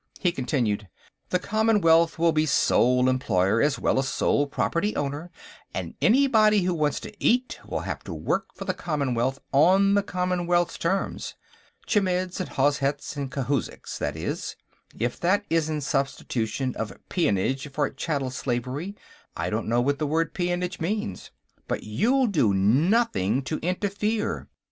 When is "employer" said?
3.07-3.61